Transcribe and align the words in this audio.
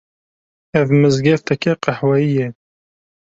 Ev 0.79 0.87
mizgefteke 1.01 1.73
qehweyî 1.83 2.29
ye 2.37 2.47